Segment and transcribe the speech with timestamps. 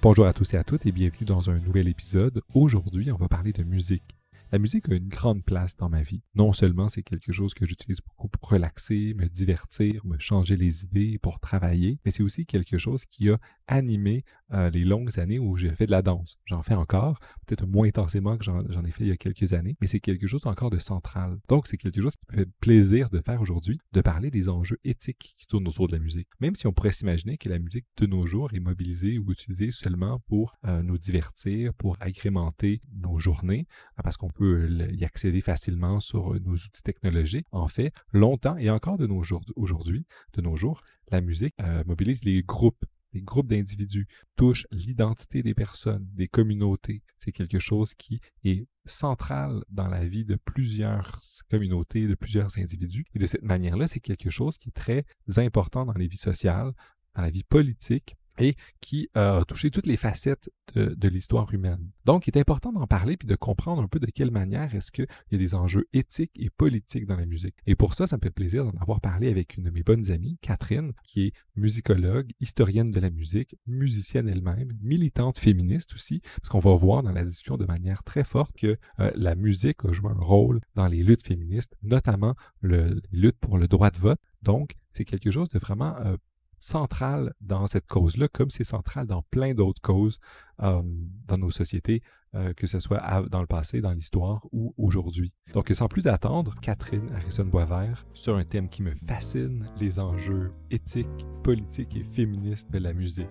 [0.00, 2.40] Bonjour à tous et à toutes et bienvenue dans un nouvel épisode.
[2.54, 4.04] Aujourd'hui, on va parler de musique.
[4.52, 6.22] La musique a une grande place dans ma vie.
[6.36, 10.84] Non seulement c'est quelque chose que j'utilise beaucoup pour relaxer, me divertir, me changer les
[10.84, 15.38] idées, pour travailler, mais c'est aussi quelque chose qui a animé euh, les longues années
[15.38, 16.38] où j'ai fait de la danse.
[16.44, 19.76] J'en fais encore, peut-être moins intensément que j'en ai fait il y a quelques années,
[19.80, 21.38] mais c'est quelque chose encore de central.
[21.48, 24.78] Donc c'est quelque chose qui me fait plaisir de faire aujourd'hui, de parler des enjeux
[24.84, 26.28] éthiques qui tournent autour de la musique.
[26.40, 29.70] Même si on pourrait s'imaginer que la musique de nos jours est mobilisée ou utilisée
[29.70, 33.66] seulement pour euh, nous divertir, pour agrémenter nos journées,
[34.02, 37.46] parce qu'on peut y accéder facilement sur nos outils technologiques.
[37.52, 41.82] En fait, longtemps et encore de nos jours, aujourd'hui, de nos jours, la musique euh,
[41.86, 42.84] mobilise les groupes.
[43.12, 47.02] Les groupes d'individus touchent l'identité des personnes, des communautés.
[47.16, 51.18] C'est quelque chose qui est central dans la vie de plusieurs
[51.50, 53.04] communautés, de plusieurs individus.
[53.14, 55.04] Et de cette manière-là, c'est quelque chose qui est très
[55.36, 56.72] important dans les vies sociales,
[57.14, 61.90] dans la vie politique, et qui a touché toutes les facettes de, l'histoire humaine.
[62.04, 64.92] Donc, il est important d'en parler puis de comprendre un peu de quelle manière est-ce
[64.92, 67.54] qu'il y a des enjeux éthiques et politiques dans la musique.
[67.66, 70.10] Et pour ça, ça me fait plaisir d'en avoir parlé avec une de mes bonnes
[70.10, 76.50] amies, Catherine, qui est musicologue, historienne de la musique, musicienne elle-même, militante féministe aussi, parce
[76.50, 79.92] qu'on va voir dans la discussion de manière très forte que euh, la musique a
[79.92, 83.98] joué un rôle dans les luttes féministes, notamment le, les luttes pour le droit de
[83.98, 84.20] vote.
[84.42, 86.16] Donc, c'est quelque chose de vraiment euh,
[86.60, 90.18] central dans cette cause-là, comme c'est central dans plein d'autres causes
[90.62, 90.82] euh,
[91.26, 92.02] dans nos sociétés,
[92.34, 95.34] euh, que ce soit dans le passé, dans l'histoire ou aujourd'hui.
[95.52, 101.26] Donc, sans plus attendre, Catherine Harrison-Boisvert sur un thème qui me fascine, les enjeux éthiques,
[101.42, 103.28] politiques et féministes de la musique.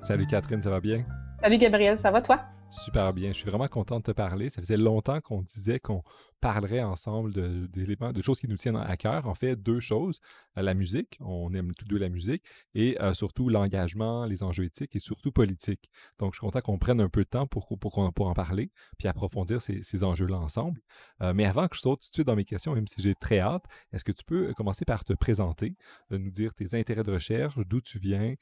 [0.00, 1.06] Salut Catherine, ça va bien?
[1.40, 2.40] Salut Gabriel, ça va toi?
[2.72, 3.28] Super bien.
[3.28, 4.48] Je suis vraiment content de te parler.
[4.48, 6.02] Ça faisait longtemps qu'on disait qu'on
[6.42, 7.32] parlerait ensemble
[7.70, 9.28] d'éléments, de, choses qui nous tiennent à cœur.
[9.28, 10.20] En fait, deux choses.
[10.58, 12.42] Euh, la musique, on aime tous deux la musique,
[12.74, 15.88] et euh, surtout l'engagement, les enjeux éthiques et surtout politiques.
[16.18, 18.72] Donc, je suis content qu'on prenne un peu de temps pour, pour, pour en parler,
[18.98, 20.80] puis approfondir ces, ces enjeux-là ensemble.
[21.22, 23.14] Euh, mais avant que je saute tout de suite dans mes questions, même si j'ai
[23.14, 25.76] très hâte, est-ce que tu peux commencer par te présenter,
[26.10, 28.34] nous dire tes intérêts de recherche, d'où tu viens,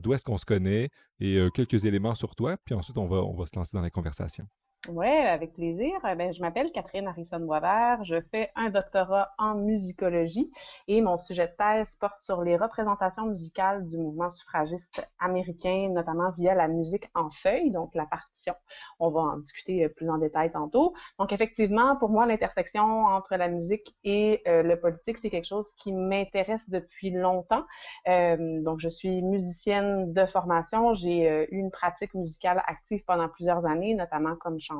[0.00, 3.34] d'où est-ce qu'on se connaît, et quelques éléments sur toi, puis ensuite on va, on
[3.34, 4.46] va se lancer dans la conversation?
[4.88, 5.92] Oui, avec plaisir.
[6.10, 8.02] Eh ben, je m'appelle Catherine Harrison-Boisvert.
[8.02, 10.50] Je fais un doctorat en musicologie
[10.88, 16.32] et mon sujet de thèse porte sur les représentations musicales du mouvement suffragiste américain, notamment
[16.32, 18.54] via la musique en feuille, donc la partition.
[18.98, 20.94] On va en discuter euh, plus en détail tantôt.
[21.16, 25.72] Donc, effectivement, pour moi, l'intersection entre la musique et euh, le politique, c'est quelque chose
[25.78, 27.64] qui m'intéresse depuis longtemps.
[28.08, 30.92] Euh, donc, je suis musicienne de formation.
[30.94, 34.71] J'ai eu une pratique musicale active pendant plusieurs années, notamment comme chanteuse.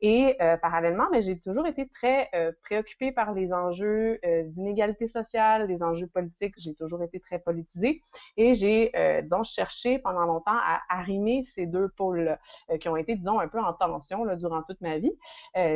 [0.00, 5.06] Et euh, parallèlement, mais j'ai toujours été très euh, préoccupée par les enjeux euh, d'inégalité
[5.06, 6.54] sociale, les enjeux politiques.
[6.58, 8.02] J'ai toujours été très politisée
[8.36, 12.38] et j'ai, disons, cherché pendant longtemps à arrimer ces deux pôles
[12.80, 15.12] qui ont été, disons, un peu en tension durant toute ma vie.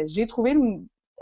[0.07, 0.55] j'ai trouvé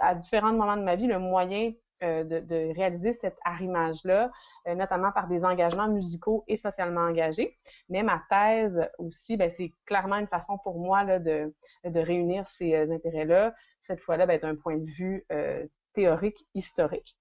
[0.00, 1.72] à différents moments de ma vie le moyen
[2.04, 4.30] euh, de, réaliser cet arrimage-là,
[4.68, 7.56] euh, notamment par des engagements musicaux et socialement engagés.
[7.88, 11.52] Mais ma thèse aussi, ben, c'est clairement une façon pour moi là, de,
[11.84, 15.26] de réunir ces euh, intérêts-là, cette fois-là ben, d'un point de vue
[15.92, 17.16] théorique, historique.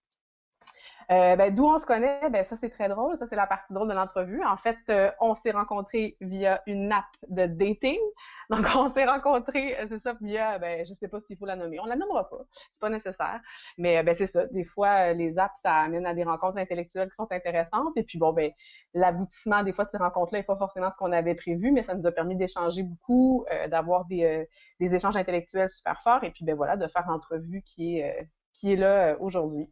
[1.10, 3.72] Euh, ben, D'où on se connaît, ben, ça c'est très drôle, ça c'est la partie
[3.74, 4.44] drôle de l'entrevue.
[4.44, 7.98] En fait, euh, on s'est rencontrés via une app de dating.
[8.50, 11.56] Donc on s'est rencontrés, euh, c'est ça, via, ben, je sais pas s'il faut la
[11.56, 11.80] nommer.
[11.80, 13.40] On la nommera pas, c'est pas nécessaire.
[13.78, 17.16] Mais ben, c'est ça, des fois les apps, ça amène à des rencontres intellectuelles qui
[17.16, 17.96] sont intéressantes.
[17.96, 18.52] Et puis bon, ben,
[18.94, 21.96] l'aboutissement des fois de ces rencontres-là n'est pas forcément ce qu'on avait prévu, mais ça
[21.96, 24.46] nous a permis d'échanger beaucoup, d'avoir des,
[24.82, 26.24] des échanges intellectuels super forts.
[26.26, 29.70] Et puis ben voilà, de faire l'entrevue qui est, qui est là aujourd'hui.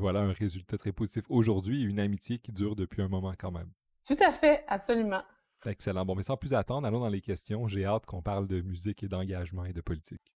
[0.00, 3.50] Voilà un résultat très positif aujourd'hui et une amitié qui dure depuis un moment quand
[3.52, 3.70] même.
[4.06, 5.22] Tout à fait, absolument.
[5.66, 6.06] Excellent.
[6.06, 7.68] Bon, mais sans plus attendre, allons dans les questions.
[7.68, 10.34] J'ai hâte qu'on parle de musique et d'engagement et de politique.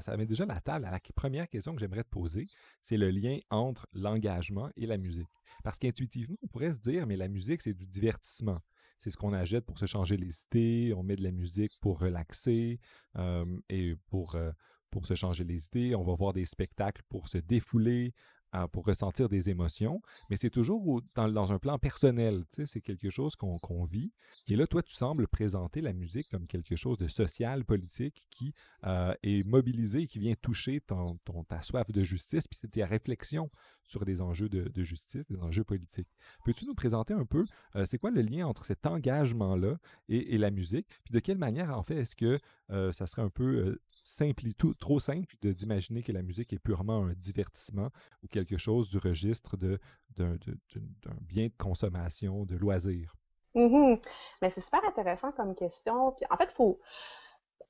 [0.00, 0.84] Ça met déjà la table.
[0.88, 2.46] La première question que j'aimerais te poser,
[2.80, 5.26] c'est le lien entre l'engagement et la musique.
[5.64, 8.60] Parce qu'intuitivement, on pourrait se dire, mais la musique, c'est du divertissement.
[9.00, 10.94] C'est ce qu'on achète pour se changer les idées.
[10.94, 12.78] On met de la musique pour relaxer
[13.16, 14.52] euh, et pour, euh,
[14.90, 18.14] pour se changer les idées, on va voir des spectacles pour se défouler,
[18.54, 20.00] euh, pour ressentir des émotions,
[20.30, 24.10] mais c'est toujours dans, un plan personnel, c'est quelque chose qu'on vit.
[24.46, 28.54] Et là, toi, tu sembles présenter la musique comme quelque chose de social, politique, qui
[28.86, 33.50] euh, est mobilisé, qui vient toucher ton, ta soif de justice, puis c'est tes réflexions
[33.84, 36.08] sur des enjeux de, justice, des enjeux politiques.
[36.46, 37.44] Peux-tu nous présenter un peu,
[37.76, 39.76] euh, c'est quoi le lien entre cet engagement-là
[40.08, 42.40] et, la musique, puis de quelle manière, en fait, est-ce que
[42.92, 43.78] ça serait un peu
[44.56, 47.90] tout, trop simple d'imaginer que la musique est purement un divertissement
[48.22, 49.78] ou quelque chose du registre d'un
[51.20, 53.14] bien de consommation, de loisir?
[53.54, 54.02] Mm-hmm.
[54.42, 56.12] Mais c'est super intéressant comme question.
[56.12, 56.80] Puis en fait, faut,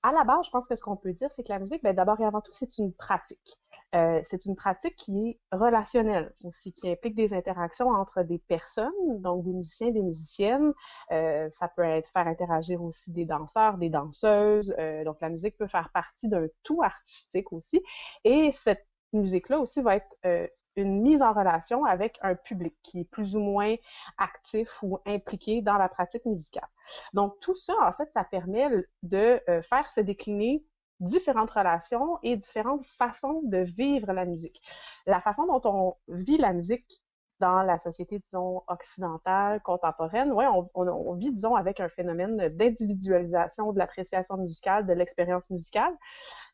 [0.03, 1.95] à la base, je pense que ce qu'on peut dire, c'est que la musique, ben,
[1.95, 3.59] d'abord et avant tout, c'est une pratique.
[3.95, 8.93] Euh, c'est une pratique qui est relationnelle aussi, qui implique des interactions entre des personnes,
[9.21, 10.75] donc des musiciens, des musiciennes.
[11.11, 14.75] Euh, ça peut être faire interagir aussi des danseurs, des danseuses.
[14.79, 17.83] Euh, donc la musique peut faire partie d'un tout artistique aussi.
[18.25, 23.05] Et cette musique-là aussi va être une mise en relation avec un public qui est
[23.11, 23.75] plus ou moins
[24.19, 26.69] actif ou impliqué dans la pratique musicale.
[27.15, 28.69] Donc tout ça, en fait, ça permet
[29.03, 30.63] de faire se décliner
[31.01, 34.61] différentes relations et différentes façons de vivre la musique.
[35.07, 37.03] La façon dont on vit la musique
[37.41, 43.79] dans la société, disons, occidentale, contemporaine, ouais, on, vit, disons, avec un phénomène d'individualisation de
[43.79, 45.93] l'appréciation musicale, de l'expérience musicale,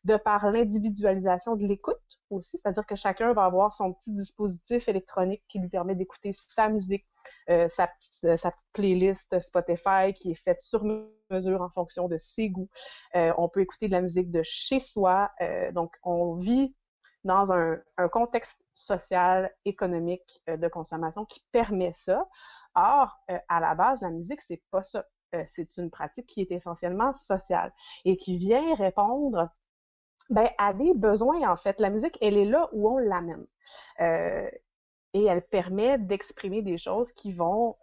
[0.03, 1.97] de par l'individualisation de l'écoute
[2.29, 6.69] aussi, c'est-à-dire que chacun va avoir son petit dispositif électronique qui lui permet d'écouter sa
[6.69, 7.05] musique,
[7.49, 10.83] euh, sa, petite, euh, sa petite playlist Spotify qui est faite sur
[11.29, 12.69] mesure en fonction de ses goûts.
[13.15, 15.31] Euh, on peut écouter de la musique de chez soi,
[15.73, 16.75] donc on vit
[17.25, 17.81] dans un,
[18.11, 22.29] contexte social, économique euh, de consommation qui permet ça.
[22.75, 25.05] Or, euh, à la base, la musique, c'est pas ça.
[25.33, 27.73] Euh, c'est une pratique qui est essentiellement sociale
[28.05, 29.49] et qui vient répondre
[30.29, 31.79] ben, à des besoins, en fait.
[31.79, 33.45] La musique, elle est là où on l'amène.
[33.99, 37.75] et elle permet d'exprimer des choses qui vont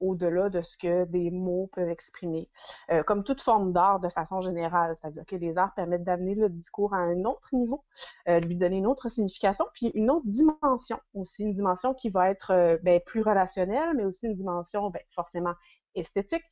[0.00, 2.48] au-delà de ce que des mots peuvent exprimer.
[2.90, 6.48] Euh, comme toute forme d'art de façon générale, c'est-à-dire que les arts permettent d'amener le
[6.48, 7.84] discours à un autre niveau,
[8.28, 12.30] euh, lui donner une autre signification, puis une autre dimension aussi, une dimension qui va
[12.30, 15.54] être euh, ben, plus relationnelle, mais aussi une dimension ben, forcément
[15.94, 16.44] esthétique,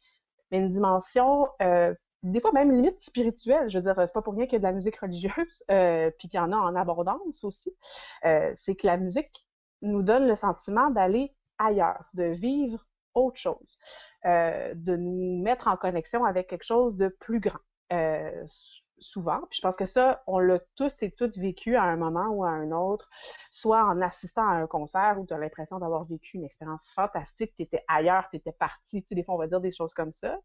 [0.50, 1.48] mais une dimension
[2.22, 3.68] des fois même limite spirituelle.
[3.68, 5.64] Je veux dire, c'est pas pour rien qu'il y a de la musique religieuse,
[6.18, 7.76] puis qu'il y en a en abondance aussi.
[8.22, 9.46] c'est que la musique
[9.82, 13.78] nous donne le sentiment d'aller ailleurs, de vivre autre chose,
[14.26, 17.60] euh, de nous mettre en connexion avec quelque chose de plus grand.
[17.92, 18.44] Euh,
[18.98, 19.40] souvent.
[19.50, 22.44] Puis je pense que ça, on l'a tous et toutes vécu à un moment ou
[22.44, 23.08] à un autre,
[23.50, 27.52] soit en assistant à un concert où tu as l'impression d'avoir vécu une expérience fantastique,
[27.56, 29.94] tu étais ailleurs, tu étais parti, tu sais, des fois on va dire des choses
[29.94, 30.38] comme ça.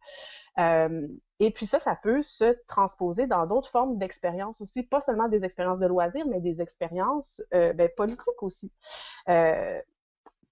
[0.60, 1.07] Euh,
[1.39, 5.45] et puis ça, ça peut se transposer dans d'autres formes d'expériences aussi, pas seulement des
[5.45, 8.71] expériences de loisirs, mais des expériences euh, ben, politiques aussi.
[9.30, 9.81] Euh,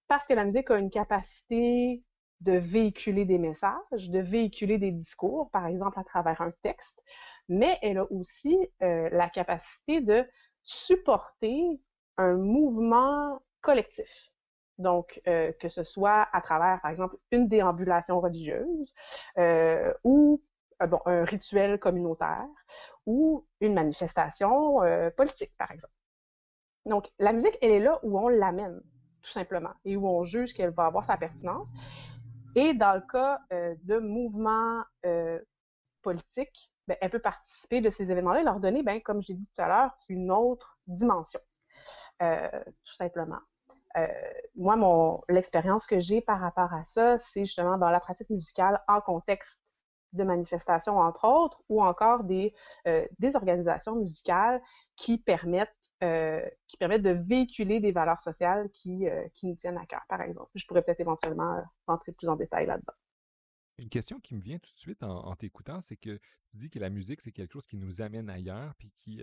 [0.07, 2.01] parce que la musique a une capacité
[2.41, 7.01] de véhiculer des messages, de véhiculer des discours, par exemple à travers un texte,
[7.49, 10.25] mais elle a aussi euh, la capacité de
[10.63, 11.79] supporter
[12.17, 14.31] un mouvement collectif.
[14.77, 18.93] Donc, euh, que ce soit à travers, par exemple, une déambulation religieuse
[19.37, 20.41] euh, ou
[20.79, 22.45] un rituel communautaire
[23.07, 24.79] ou une manifestation
[25.15, 25.93] politique, par exemple.
[26.85, 28.79] Donc, la musique, elle est là où on l'amène,
[29.23, 31.69] tout simplement, et où on juge qu'elle va avoir sa pertinence.
[32.55, 35.39] Et dans le cas euh, de mouvements euh,
[36.01, 39.47] politiques, ben, elle peut participer de ces événements-là et leur donner, ben, comme j'ai dit
[39.47, 41.39] tout à l'heure, une autre dimension,
[42.21, 42.49] euh,
[42.85, 43.39] tout simplement.
[44.55, 48.81] moi, mon l'expérience que j'ai par rapport à ça, c'est justement dans la pratique musicale
[48.87, 49.61] en contexte
[50.13, 52.53] de manifestations, entre autres, ou encore des,
[53.19, 54.61] des organisations musicales
[54.95, 59.77] qui permettent euh, qui permettent de véhiculer des valeurs sociales qui, euh, qui nous tiennent
[59.77, 60.51] à cœur, par exemple.
[60.53, 62.93] Je pourrais peut-être éventuellement euh, rentrer plus en détail là-dedans.
[63.79, 66.19] Une question qui me vient tout de suite en, t'écoutant, c'est que
[66.49, 69.21] tu dis que la musique, c'est quelque chose qui nous amène ailleurs, puis qui,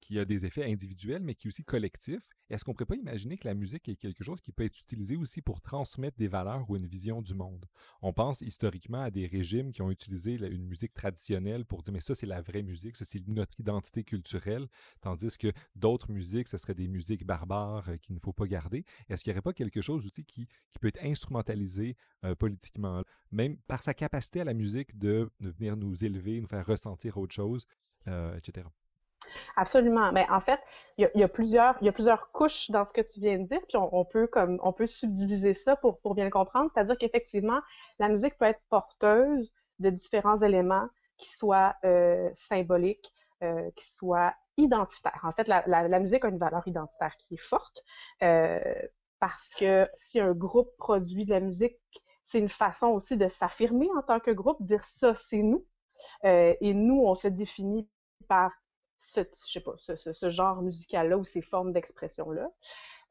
[0.00, 2.20] qui a des effets individuels, mais qui est aussi collectif.
[2.48, 4.78] Est-ce qu'on ne pourrait pas imaginer que la musique est quelque chose qui peut être
[4.78, 7.66] utilisé aussi pour transmettre des valeurs ou une vision du monde?
[8.02, 12.00] On pense historiquement à des régimes qui ont utilisé une musique traditionnelle pour dire, mais
[12.00, 14.68] ça, c'est la vraie musique, ça, c'est notre identité culturelle,
[15.00, 18.84] tandis que d'autres musiques, ce seraient des musiques barbares euh, qu'il ne faut pas garder.
[19.08, 23.02] Est-ce qu'il n'y aurait pas quelque chose aussi qui, qui peut être instrumentalisé euh, politiquement,
[23.30, 27.34] même par sa capacité à la musique de, venir nous élever, nous faire ressentir autre
[27.34, 27.66] chose,
[28.06, 28.66] euh, etc.?
[29.56, 30.12] Absolument.
[30.12, 30.60] Mais ben, en fait,
[30.98, 33.60] il y a, plusieurs, y a plusieurs couches dans ce que tu viens de dire,
[33.68, 36.70] puis on, peut comme on peut subdiviser ça pour, pour bien le comprendre.
[36.72, 37.60] C'est-à-dire qu'effectivement,
[37.98, 40.88] la musique peut être porteuse de différents éléments
[41.18, 43.12] qui soient euh, symboliques,
[43.42, 45.20] euh, qui soient identitaires.
[45.22, 47.82] En fait, la, la, musique a une valeur identitaire qui est forte
[48.22, 48.58] euh,
[49.20, 51.78] parce que si un groupe produit de la musique,
[52.22, 55.66] c'est une façon aussi de s'affirmer en tant que groupe, dire ça, c'est nous.
[56.24, 57.88] et nous, on se définit
[58.28, 58.52] par
[58.98, 62.50] ce, je sais pas, ce, genre musical-là ou ces formes d'expression-là.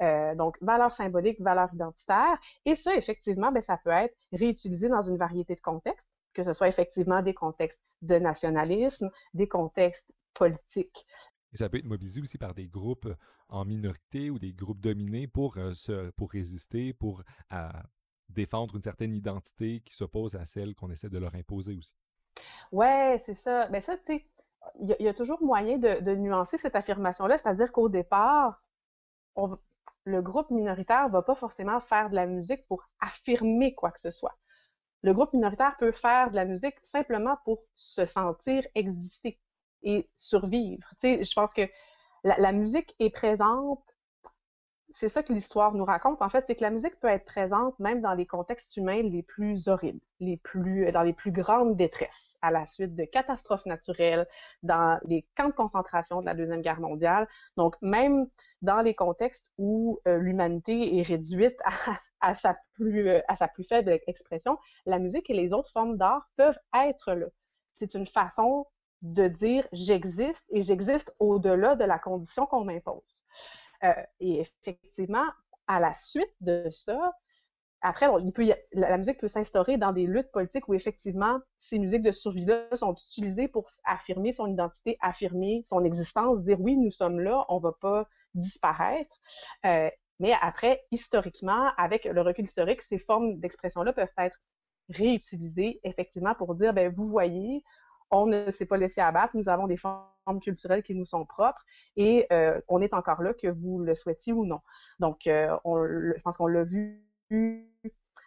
[0.01, 2.38] Euh, donc, valeur symbolique, valeur identitaire.
[2.65, 6.54] Et ça, effectivement, ben, ça peut être réutilisé dans une variété de contextes, que ce
[6.54, 11.06] soit effectivement des contextes de nationalisme, des contextes politiques.
[11.54, 13.08] Et ça peut être mobilisé aussi par des groupes
[13.48, 17.24] en minorité ou des groupes dominés pour, se, pour résister, pour
[18.27, 21.94] défendre une certaine identité qui s'oppose à celle qu'on essaie de leur imposer aussi.
[22.72, 23.70] Ouais, c'est ça.
[23.70, 24.25] Mais ça, tu sais,
[24.79, 28.62] il y, a toujours moyen de, nuancer cette affirmation-là, c'est-à-dire qu'au départ,
[30.05, 34.12] le groupe minoritaire va pas forcément faire de la musique pour affirmer quoi que ce
[34.12, 34.38] soit.
[35.01, 39.39] Le groupe minoritaire peut faire de la musique simplement pour se sentir exister
[39.84, 40.88] et survivre.
[41.00, 41.67] Tu sais, je pense que
[42.24, 43.84] la musique est présente
[44.95, 47.77] c'est ça que l'histoire nous raconte, en fait, c'est que la musique peut être présente
[47.79, 52.37] même dans les contextes humains les plus horribles, les plus, dans les plus grandes détresses,
[52.41, 54.25] à la suite de catastrophes naturelles,
[54.63, 57.27] dans les camps de concentration de la Deuxième Guerre mondiale.
[57.57, 58.27] Donc, même
[58.61, 61.59] dans les contextes où euh, l'humanité est réduite
[62.21, 65.97] à, sa plus, euh, à sa plus faible expression, la musique et les autres formes
[65.97, 67.27] d'art peuvent être là.
[67.73, 68.65] C'est une façon
[69.01, 73.25] de dire j'existe et j'existe au-delà de la condition qu'on m'impose.
[73.84, 75.25] Euh, et effectivement,
[75.67, 77.13] à la suite de ça,
[77.82, 82.12] après, peut la, musique peut s'instaurer dans des luttes politiques où effectivement ces musiques de
[82.12, 87.46] survie-là sont utilisées pour affirmer son identité, affirmer son existence, dire oui, nous sommes là,
[87.48, 89.15] on va pas disparaître.
[89.65, 89.89] Euh,
[90.20, 94.39] mais après, historiquement, avec le recul historique, ces formes d'expression-là peuvent être
[94.89, 97.63] réutilisées effectivement pour dire, ben vous voyez,
[98.12, 101.63] on ne s'est pas laissé abattre, nous avons des formes culturelles qui nous sont propres
[101.95, 104.59] et euh, on est encore là, que vous le souhaitiez ou non.
[105.00, 107.03] Donc, euh, on, je pense qu'on l'a vu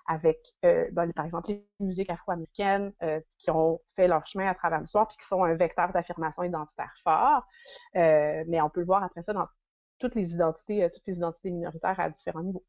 [0.06, 2.92] avec, euh, ben, par exemple, les musiques afro-américaines
[3.38, 6.92] qui ont fait leur chemin à travers l'histoire puis qui sont un vecteur d'affirmation identitaire
[7.04, 7.46] fort.
[7.94, 9.46] mais on peut le voir après ça dans
[9.98, 12.64] toutes les identités, toutes les identités minoritaires à différents niveaux.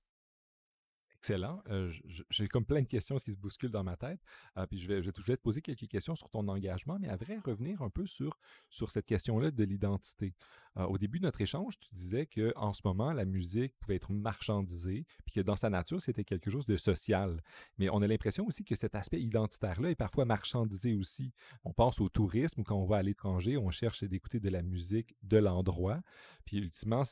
[1.21, 1.61] Excellent.
[1.69, 1.91] Euh,
[2.29, 4.21] j'ai comme plein de questions qui se bousculent dans ma tête.
[4.57, 7.38] Euh, puis je vais, je, te poser quelques questions sur ton engagement, mais à vrai
[7.39, 10.33] revenir un peu sur, sur cette question-là de l'identité.
[10.77, 14.13] Euh, au début de notre échange, tu disais qu'en ce moment, la musique pouvait être
[14.13, 17.43] marchandisée, puis que dans sa nature, c'était quelque chose de social.
[17.79, 21.33] Mais on a l'impression aussi que cet aspect identitaire-là est parfois marchandisé aussi.
[21.65, 25.17] On pense au tourisme, quand on va à l'étranger, on cherche d'écouter de la musique
[25.23, 25.99] de l'endroit.
[26.45, 27.03] Puis ultimement,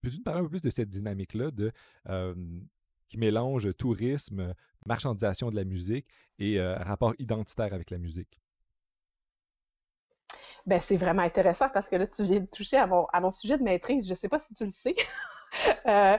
[0.00, 1.72] peux-tu nous parler un peu plus de cette dynamique-là de
[3.08, 4.54] qui mélange tourisme,
[4.86, 6.06] marchandisation de la musique
[6.38, 8.40] et euh, rapport identitaire avec la musique.
[10.66, 13.30] Ben, c'est vraiment intéressant parce que là, tu viens de toucher à mon, à mon
[13.30, 14.06] sujet de maîtrise.
[14.06, 14.94] Je ne sais pas si tu le sais.
[15.86, 16.16] euh,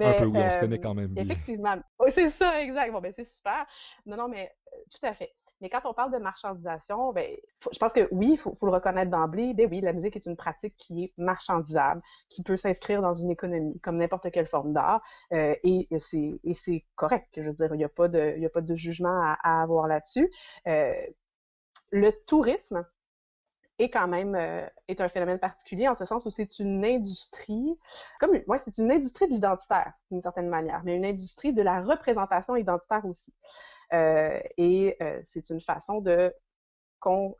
[0.00, 1.24] un peu, oui, on se connaît quand même bien.
[1.24, 1.76] Effectivement.
[2.10, 2.92] C'est ça, exact.
[2.92, 3.64] Bon, ben, c'est super.
[4.04, 5.34] Non, non, mais euh, tout à fait.
[5.60, 7.34] Mais quand on parle de marchandisation, ben,
[7.72, 9.54] je pense que oui, il faut, le reconnaître d'emblée.
[9.54, 13.30] Ben oui, la musique est une pratique qui est marchandisable, qui peut s'inscrire dans une
[13.30, 17.28] économie comme n'importe quelle forme d'art, euh, et c'est et c'est correct.
[17.36, 20.30] Je veux dire, il n'y a pas de a pas de jugement à, avoir là-dessus.
[20.66, 20.94] Euh,
[21.90, 22.84] le tourisme
[23.78, 27.78] est quand même euh, est un phénomène particulier en ce sens où c'est une industrie
[28.20, 31.82] comme ouais, c'est une industrie de l'identitaire d'une certaine manière, mais une industrie de la
[31.82, 33.32] représentation identitaire aussi.
[33.92, 36.34] Euh, et euh, c'est une façon de
[37.00, 37.36] qu'on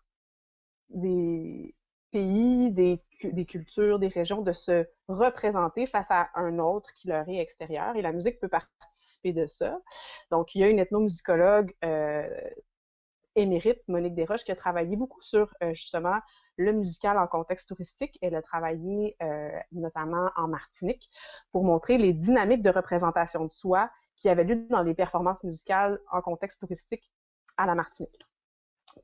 [0.90, 1.74] des
[2.12, 3.00] pays, des,
[3.46, 7.96] cultures, des régions de se représenter face à un autre qui leur est extérieur.
[7.96, 9.78] Et la musique peut participer de ça.
[10.30, 12.28] Donc, il y a une ethnomusicologue euh,
[13.34, 16.18] émérite, Monique Desroches, qui a travaillé beaucoup sur justement
[16.56, 18.16] le musical en contexte touristique.
[18.22, 19.16] Elle a travaillé
[19.72, 21.10] notamment en Martinique
[21.52, 26.00] pour montrer les dynamiques de représentation de soi qui avait lieu dans les performances musicales
[26.10, 27.10] en contexte touristique
[27.56, 28.22] à la Martinique.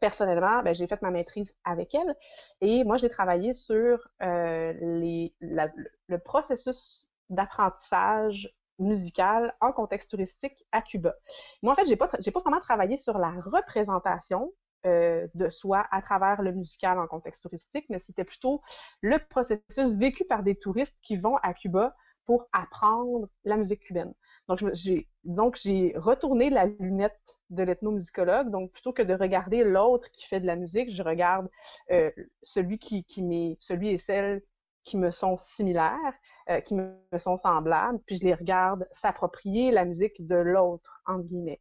[0.00, 2.16] Personnellement, ben, j'ai fait ma maîtrise avec elle
[2.60, 11.14] et moi j'ai travaillé sur euh, le processus d'apprentissage musical en contexte touristique à Cuba.
[11.62, 14.52] Moi en fait j'ai pas pas vraiment travaillé sur la représentation
[14.86, 18.62] euh, de soi à travers le musical en contexte touristique, mais c'était plutôt
[19.00, 21.94] le processus vécu par des touristes qui vont à Cuba
[22.26, 24.14] pour apprendre la musique cubaine.
[24.48, 28.50] Donc, j'ai, donc j'ai retourné la lunette de l'ethnomusicologue.
[28.50, 31.48] Donc, plutôt que de regarder l'autre qui fait de la musique, je regarde
[31.90, 32.10] euh,
[32.42, 34.42] celui qui, qui m'est, celui et celle
[34.84, 36.14] qui me sont similaires,
[36.50, 41.24] euh, qui me sont semblables, puis je les regarde s'approprier la musique de l'autre, entre
[41.24, 41.60] guillemets.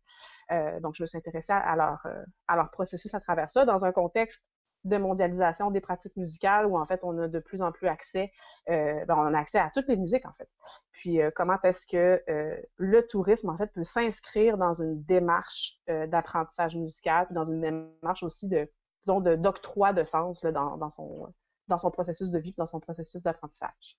[0.51, 2.06] Euh, donc, je me suis intéressée à leur,
[2.48, 4.41] à leur processus à travers ça, dans un contexte
[4.84, 8.32] de mondialisation des pratiques musicales où en fait on a de plus en plus accès,
[8.70, 10.50] euh, ben, on a accès à toutes les musiques en fait.
[10.92, 15.80] Puis euh, comment est-ce que euh, le tourisme en fait peut s'inscrire dans une démarche
[15.88, 18.70] d'apprentissage musical, puis dans une démarche aussi de
[19.04, 21.34] disons de d'octroi de sens dans, dans son
[21.68, 23.98] dans son processus de vie, dans son processus d'apprentissage?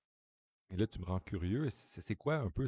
[0.73, 1.69] Et là, tu me rends curieux.
[1.71, 2.67] C'est quoi un peu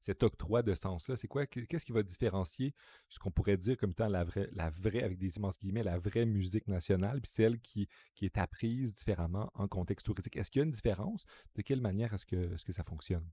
[0.00, 1.16] cet octroi de sens-là?
[1.16, 1.46] C'est quoi?
[1.46, 2.74] Qu'est-ce qui va différencier
[3.08, 5.98] ce qu'on pourrait dire comme étant la vraie, la vraie, avec des immenses guillemets, la
[5.98, 10.36] vraie musique nationale, puis celle qui, qui est apprise différemment en contexte touristique?
[10.36, 11.24] Est-ce qu'il y a une différence?
[11.54, 13.26] De quelle manière est-ce que, est que ça fonctionne?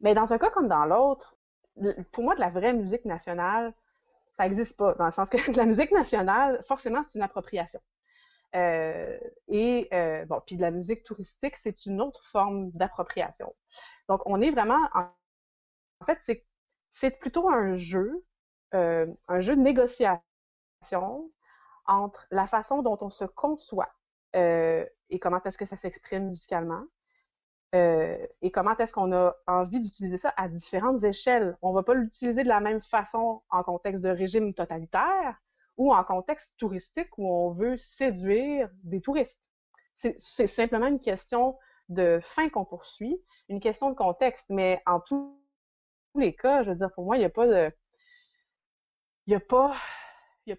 [0.00, 1.36] Mais dans un cas comme dans l'autre,
[2.12, 3.74] pour moi, de la vraie musique nationale,
[4.32, 7.80] ça n'existe pas, dans le sens que la musique nationale, forcément, c'est une appropriation.
[8.54, 9.18] Euh,
[9.48, 13.54] et euh, bon, puis de la musique touristique, c'est une autre forme d'appropriation.
[14.08, 15.08] Donc, on est vraiment, en,
[16.04, 16.18] fait,
[16.90, 18.24] c'est plutôt un jeu,
[18.74, 20.20] euh, un jeu de négociation
[21.86, 23.92] entre la façon dont on se conçoit
[24.34, 26.84] et comment est-ce que ça s'exprime musicalement
[27.74, 31.56] et comment est-ce qu'on a envie d'utiliser ça à différentes échelles.
[31.60, 35.38] On va pas l'utiliser de la même façon en contexte de régime totalitaire
[35.76, 39.50] ou en contexte touristique où on veut séduire des touristes.
[39.94, 41.56] C'est simplement une question
[41.88, 45.38] de fin qu'on poursuit, une question de contexte, mais en tous
[46.16, 47.44] les cas, je veux dire, pour moi, il n'y a pas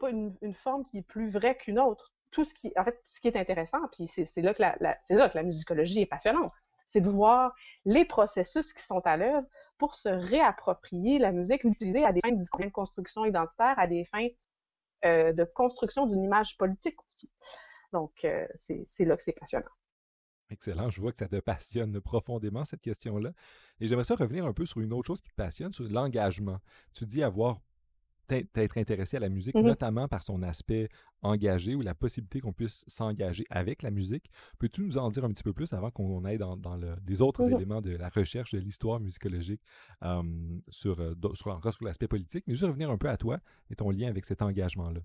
[0.09, 2.13] une, forme qui est plus vraie qu'une autre.
[2.31, 6.01] Tout ce qui, en fait, ce qui est intéressant, puis c'est là que la musicologie
[6.01, 6.51] est passionnante,
[6.93, 7.53] c'est de voir
[7.85, 9.47] les processus qui sont à l'œuvre
[9.79, 14.27] pour se réapproprier la musique, l'utiliser à des fins de construction identitaire, à des fins
[15.05, 17.31] euh, de construction d'une image politique aussi.
[17.91, 19.65] Donc, euh, c'est là que c'est passionnant.
[20.49, 20.89] Excellent.
[20.89, 23.31] Je vois que ça te passionne profondément, cette question-là.
[23.79, 26.59] Et j'aimerais ça revenir un peu sur une autre chose qui te passionne, sur l'engagement.
[26.93, 27.59] Tu dis avoir
[28.29, 30.89] être intéressé à la musique, mmh notamment par son aspect
[31.21, 34.29] engagé ou la possibilité qu'on puisse s'engager avec la musique.
[34.59, 37.21] Peux-tu nous en dire un petit peu plus avant qu'on aille dans, dans le, des
[37.21, 39.61] autres mmh éléments de la recherche de l'histoire musicologique
[40.69, 40.97] sur,
[41.33, 43.39] sur, sur l'aspect politique, mais juste revenir un peu à toi
[43.69, 45.01] et ton lien avec cet engagement-là.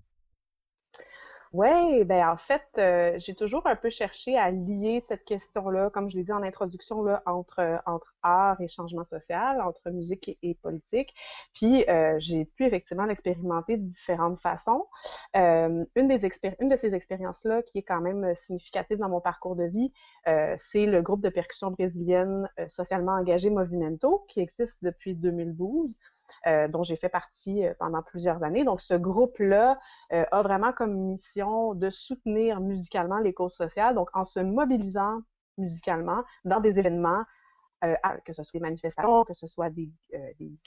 [1.51, 6.07] Oui, ben en fait, euh, j'ai toujours un peu cherché à lier cette question-là, comme
[6.07, 10.53] je l'ai dit en introduction, là, entre, entre art et changement social, entre musique et,
[10.61, 11.15] politique.
[11.55, 14.85] Puis euh, j'ai pu effectivement l'expérimenter de différentes façons.
[15.35, 16.21] Euh, une, des
[16.59, 19.91] une de ces expériences-là, qui est quand même significative dans mon parcours de vie,
[20.59, 25.95] c'est le groupe de percussion brésilienne socialement engagé Movimento, qui existe depuis 2012.
[26.47, 28.63] Euh, dont j'ai fait partie euh, pendant plusieurs années.
[28.63, 29.77] Donc, ce groupe-là
[30.13, 35.19] euh, a vraiment comme mission de soutenir musicalement les causes sociales, donc en se mobilisant
[35.57, 37.23] musicalement dans des événements
[38.25, 39.89] que ce soit des manifestations, que ce soit des,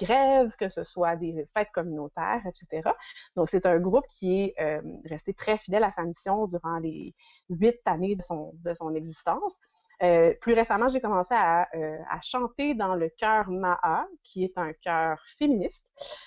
[0.01, 2.89] grèves, que ce soit des fêtes communautaires, etc.
[3.37, 7.15] Donc, c'est un groupe qui est resté très fidèle à sa mission durant les
[7.51, 9.59] huit années de son existence.
[10.03, 14.73] Euh, plus récemment, j'ai commencé à, euh, chanter dans le chœur Maha, qui est un
[14.73, 15.87] chœur féministe,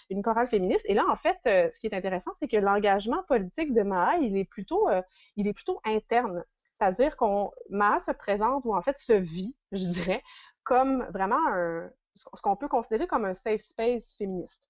[0.09, 0.85] une chorale féministe.
[0.87, 4.17] Et là, en fait, euh, ce qui est intéressant, c'est que l'engagement politique de Maha,
[4.17, 4.87] il est plutôt,
[5.35, 6.43] il est plutôt interne.
[6.73, 10.21] C'est-à-dire qu'on Maha se présente ou en fait se vit, je dirais,
[10.63, 14.69] comme vraiment un, ce qu'on peut considérer comme un safe space féministe.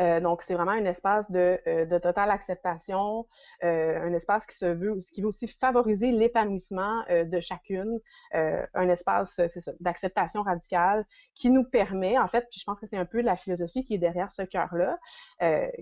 [0.00, 3.26] Euh, donc, c'est vraiment un espace de, euh, de totale acceptation,
[3.62, 8.00] euh, un espace qui se veut, qui veut aussi favoriser l'épanouissement de chacune,
[8.32, 9.40] un espace,
[9.80, 11.04] d'acceptation radicale
[11.34, 13.94] qui nous permet, en fait, puis je pense que c'est un peu la philosophie qui
[13.94, 14.98] est derrière ce cœur-là,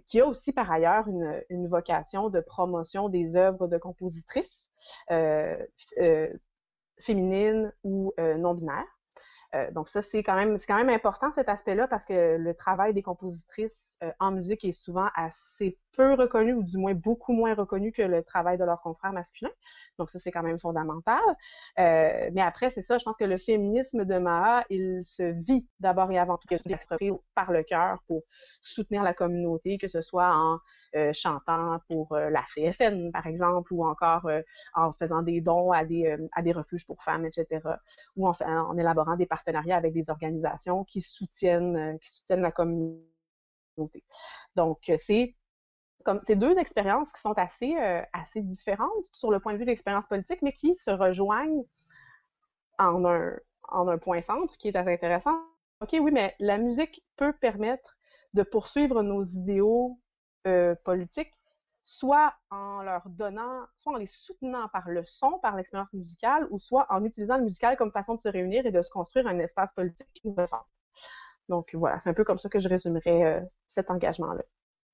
[0.06, 4.70] qui a aussi par ailleurs une, une vocation de promotion des œuvres de compositrices
[7.00, 9.01] féminines ou non binaires.
[9.54, 12.54] Euh, donc ça, c'est quand même c'est quand même important cet aspect-là parce que le
[12.54, 17.34] travail des compositrices euh, en musique est souvent assez peu reconnu ou du moins beaucoup
[17.34, 19.50] moins reconnu que le travail de leurs confrères masculins.
[19.98, 21.20] Donc ça, c'est quand même fondamental.
[21.78, 25.68] Euh, mais après, c'est ça, je pense que le féminisme de Maha, il se vit
[25.80, 26.56] d'abord et avant tout que
[27.34, 28.22] par le cœur pour
[28.62, 30.60] soutenir la communauté, que ce soit en
[31.12, 34.42] chantant pour euh, la CSN, par exemple, ou encore euh,
[34.74, 37.60] en faisant des dons à des, à des refuges pour femmes, etc.,
[38.16, 44.04] ou en, en, élaborant des partenariats avec des organisations qui soutiennent, qui soutiennent la communauté.
[44.54, 45.34] Donc, c'est
[46.04, 47.76] comme ces deux expériences qui sont assez,
[48.12, 51.64] assez différentes sur le point de vue de l'expérience politique, mais qui se rejoignent
[52.78, 53.36] en un,
[53.68, 55.38] en un point centre qui est assez intéressant.
[55.80, 57.96] OK, oui, mais la musique peut permettre
[58.34, 59.98] de poursuivre nos idéaux
[60.46, 61.32] euh, politiques,
[61.84, 66.58] soit en leur donnant, soit en les soutenant par le son, par l'expérience musicale, ou
[66.58, 69.38] soit en utilisant le musical comme façon de se réunir et de se construire un
[69.38, 70.64] espace politique qui nous ressemble.
[71.48, 74.42] Donc voilà, c'est un peu comme ça que je résumerais euh, cet engagement-là.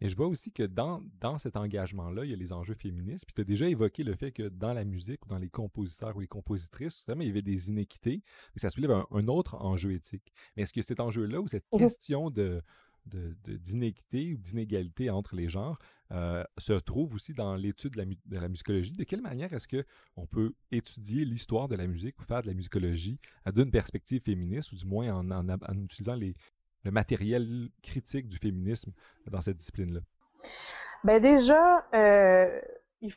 [0.01, 3.25] Et je vois aussi que dans, dans cet engagement-là, il y a les enjeux féministes.
[3.27, 6.17] Puis tu as déjà évoqué le fait que dans la musique ou dans les compositeurs
[6.17, 8.23] ou les compositrices, il y avait des inéquités.
[8.55, 10.33] Et ça soulève un, autre enjeu éthique.
[10.57, 12.63] Mais est-ce que cet enjeu-là ou cette mmh question de,
[13.09, 15.79] d'inéquité ou d'inégalité entre les genres
[16.13, 18.97] euh, se trouve aussi dans l'étude de, la, musicologie.
[18.97, 22.55] De quelle manière est-ce qu'on peut étudier l'histoire de la musique ou faire de la
[22.55, 23.19] musicologie
[23.55, 26.35] d'une perspective féministe, ou du moins en, utilisant les,
[26.85, 28.93] le matériel critique du féminisme
[29.27, 30.01] dans cette discipline-là?
[31.05, 32.61] Ben déjà, euh,
[33.01, 33.13] il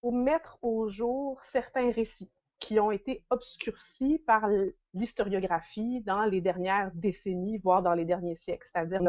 [0.00, 2.30] faut mettre au jour certains récits
[2.62, 4.48] qui ont été obscurcis par
[4.94, 8.68] l'historiographie dans les dernières décennies, voire dans les derniers siècles.
[8.72, 9.00] C'est-à-dire,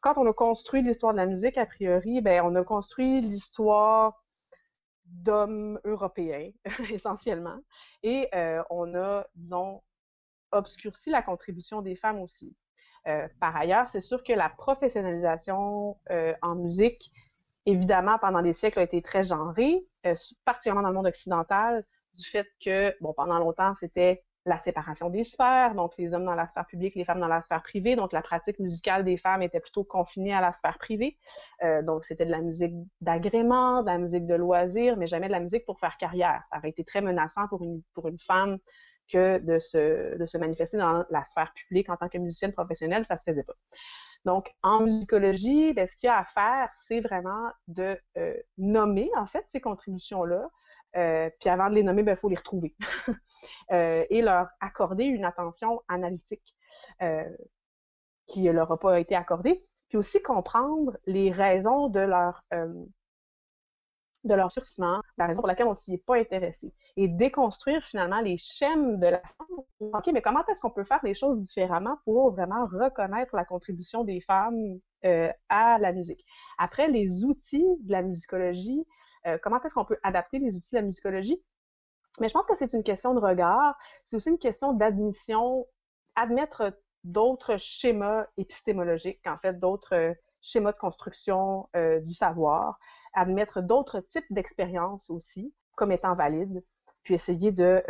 [0.00, 4.24] quand on a construit l'histoire de la musique, a priori, ben, on a construit l'histoire
[5.04, 6.50] d'hommes européens,
[6.90, 7.58] essentiellement,
[8.02, 9.82] et euh, on a, disons,
[10.50, 12.56] obscurci la contribution des femmes aussi.
[13.06, 17.12] Euh, par ailleurs, c'est sûr que la professionnalisation euh, en musique,
[17.66, 19.84] évidemment, pendant des siècles, a été très genrée,
[20.46, 25.24] particulièrement dans le monde occidental du fait que, bon, pendant longtemps, c'était la séparation des
[25.24, 28.12] sphères, donc les hommes dans la sphère publique, les femmes dans la sphère privée, donc
[28.12, 31.16] la pratique musicale des femmes était plutôt confinée à la sphère privée.
[31.62, 35.32] Euh, donc c'était de la musique d'agrément, de la musique de loisir, mais jamais de
[35.32, 36.42] la musique pour faire carrière.
[36.50, 38.58] Ça aurait été très menaçant pour une, pour une femme
[39.08, 43.04] que de se, de se manifester dans la sphère publique en tant que musicienne professionnelle,
[43.04, 43.54] ça se faisait pas.
[44.24, 49.10] Donc, en musicologie, ben, ce qu'il y a à faire, c'est vraiment de euh, nommer,
[49.16, 50.48] en fait, ces contributions-là,
[50.96, 52.74] euh, puis avant de les nommer, il ben, faut les retrouver
[53.72, 56.54] euh, et leur accorder une attention analytique
[57.02, 57.28] euh,
[58.26, 59.64] qui ne leur a pas été accordée.
[59.88, 62.42] Puis aussi comprendre les raisons de leur
[64.24, 68.20] de leur surcissement, la raison pour laquelle on s'y est pas intéressé, et déconstruire finalement
[68.20, 69.66] les schèmes de la science.
[69.80, 74.04] OK, mais comment est-ce qu'on peut faire les choses différemment pour vraiment reconnaître la contribution
[74.04, 74.78] des femmes
[75.48, 76.24] à la musique?
[76.56, 78.86] Après, les outils de la musicologie,
[79.26, 81.42] euh, comment est-ce qu'on peut adapter les outils de la musicologie?
[82.20, 85.66] Mais je pense que c'est une question de regard, c'est aussi une question d'admission,
[86.14, 92.78] admettre d'autres schémas épistémologiques, en fait, d'autres euh, schémas de construction euh, du savoir,
[93.14, 96.62] admettre d'autres types d'expériences aussi comme étant valides,
[97.02, 97.82] puis essayer de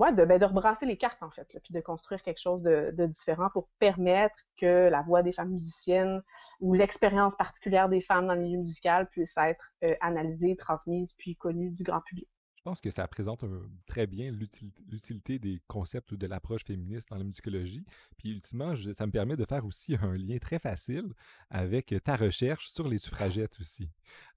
[0.00, 3.06] ouais, de, ben, de rebrasser les cartes, en fait, puis de construire quelque chose de,
[3.06, 6.22] différent pour permettre que la voix des femmes musiciennes
[6.60, 11.36] ou l'expérience particulière des femmes dans le milieu musical puisse être euh, analysée, transmise, puis
[11.36, 12.28] connue du grand public.
[12.56, 13.42] Je pense que ça présente
[13.86, 17.86] très bien l'utilité des concepts ou de l'approche féministe dans la musicologie.
[18.18, 21.06] Puis ultimement, ça me permet de faire aussi un lien très facile
[21.48, 23.88] avec ta recherche sur les suffragettes aussi.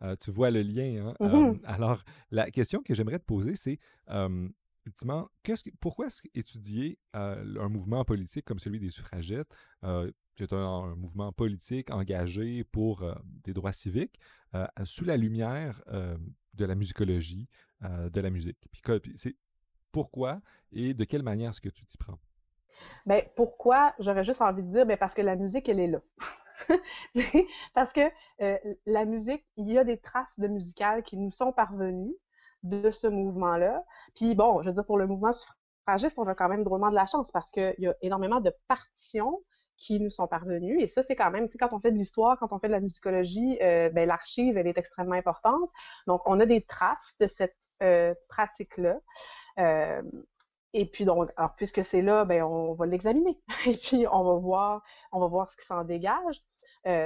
[0.03, 1.07] Euh, tu vois le lien.
[1.07, 1.15] Hein?
[1.19, 1.55] Mm-hmm.
[1.55, 3.77] Euh, alors, la question que j'aimerais te poser, c'est
[4.85, 5.29] ultimement,
[5.79, 9.49] pourquoi est-ce étudier euh, un mouvement politique comme celui des suffragettes,
[9.83, 14.19] euh, qui est un, mouvement politique engagé pour euh, des droits civiques,
[14.83, 15.81] sous la lumière
[16.53, 17.49] de la musicologie,
[17.81, 18.57] de la musique?
[18.71, 18.81] Puis,
[19.91, 20.41] pourquoi
[20.71, 22.19] et de quelle manière est-ce que tu t'y prends?
[23.05, 23.93] Ben, pourquoi?
[23.99, 26.01] J'aurais juste envie de dire, ben, parce que la musique, elle est là.
[27.73, 28.11] parce que
[28.85, 32.15] la musique, il y a des traces de musical qui nous sont parvenues,
[32.63, 33.83] de ce mouvement-là.
[34.15, 36.95] Puis bon, je veux dire, pour le mouvement suffragiste, on a quand même drôlement de
[36.95, 39.41] la chance parce qu'il y a énormément de partitions
[39.77, 40.81] qui nous sont parvenues.
[40.81, 42.67] Et ça, c'est quand même, tu sais, quand on fait de l'histoire, quand on fait
[42.67, 45.69] de la musicologie, euh, ben, l'archive, elle est extrêmement importante.
[46.07, 48.99] Donc, on a des traces de cette euh, pratique-là.
[49.59, 50.01] Euh,
[50.73, 53.39] et puis donc, alors puisque c'est là, ben on va l'examiner.
[53.67, 56.41] Et puis on va voir, on va voir ce qui s'en dégage.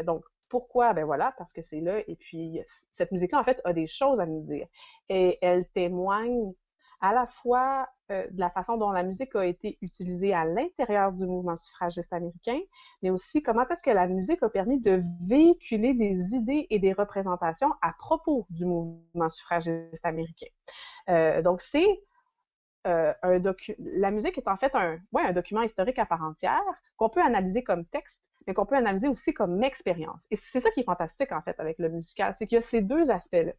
[0.06, 0.94] Donc pourquoi?
[0.94, 2.00] Ben voilà, parce que c'est là.
[2.08, 2.60] Et puis,
[2.92, 4.68] cette musique-là, en fait, a des choses à nous dire.
[5.10, 6.54] Et elle témoigne
[7.02, 11.12] à la fois euh, de la façon dont la musique a été utilisée à l'intérieur
[11.12, 12.60] du mouvement suffragiste américain,
[13.04, 16.94] mais aussi comment est-ce que la musique a permis de véhiculer des idées et des
[16.94, 20.48] représentations à propos du mouvement suffragiste américain.
[21.10, 22.02] Euh, donc, c'est
[22.88, 26.24] euh, un docu la musique est en fait un, ouais, un document historique à part
[26.24, 26.64] entière
[26.96, 30.26] qu'on peut analyser comme texte, mais qu'on peut analyser aussi comme expérience.
[30.32, 32.64] Et c'est ça qui est fantastique, en fait, avec le musical, c'est qu'il y a
[32.64, 33.52] ces deux aspects-là.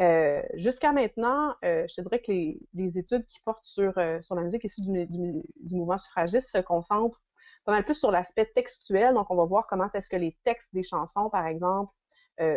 [0.00, 4.20] Euh, jusqu'à maintenant, euh, je te dirais que les, les, études qui portent sur, euh,
[4.22, 7.22] sur la musique issue du, du, du, mouvement suffragiste se concentrent
[7.64, 9.14] pas mal plus sur l'aspect textuel.
[9.14, 11.92] Donc, on va voir comment est-ce que les textes des chansons, par exemple,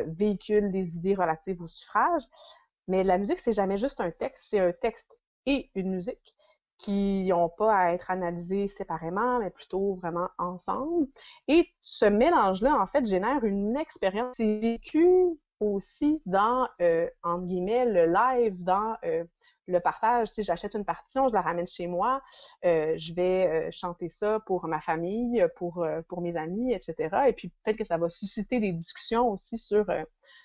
[0.07, 2.23] véhiculent des idées relatives au suffrage.
[2.87, 6.35] Mais la musique, c'est jamais juste un texte, c'est un texte et une musique
[6.77, 11.07] qui n'ont pas à être analysés séparément, mais plutôt vraiment ensemble.
[11.47, 15.25] Et ce mélange-là, en fait, génère une expérience vécue
[15.59, 19.23] aussi dans, euh, entre guillemets, le live, dans euh,
[19.67, 20.29] le partage.
[20.29, 22.21] Tu sais, j'achète une partition, je la ramène chez moi,
[22.65, 27.27] euh, je vais euh, chanter ça pour ma famille, pour, euh, pour mes amis, etc.
[27.27, 29.85] Et puis peut-être que ça va susciter des discussions aussi sur,